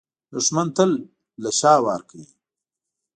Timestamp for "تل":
0.75-0.91